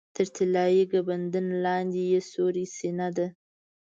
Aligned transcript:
تر 0.15 0.27
طلایي 0.35 0.83
ګنبدې 0.91 1.41
لاندې 1.63 2.01
یې 2.11 2.19
سورۍ 2.31 2.65
سینه 2.75 3.07
ده. 3.17 3.27